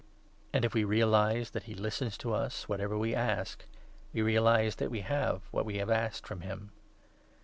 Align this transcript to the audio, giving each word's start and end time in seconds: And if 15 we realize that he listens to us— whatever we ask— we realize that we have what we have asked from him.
And 0.51 0.65
if 0.65 0.71
15 0.71 0.79
we 0.79 0.83
realize 0.83 1.51
that 1.51 1.65
he 1.65 1.75
listens 1.75 2.17
to 2.17 2.33
us— 2.33 2.67
whatever 2.67 2.97
we 2.97 3.13
ask— 3.13 3.65
we 4.13 4.23
realize 4.23 4.77
that 4.77 4.89
we 4.89 5.01
have 5.01 5.43
what 5.51 5.63
we 5.63 5.77
have 5.77 5.91
asked 5.91 6.25
from 6.25 6.41
him. 6.41 6.71